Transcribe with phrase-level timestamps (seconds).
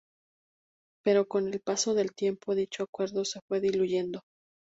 [1.03, 4.21] Pero con el paso del tiempo, dicho acuerdo se fue diluyendo.